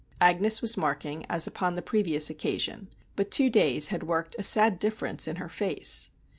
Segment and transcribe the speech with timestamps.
[0.19, 4.79] Agnes was marking, as upon the previous occasion, but two days had worked a sad
[4.79, 6.09] difference in her face.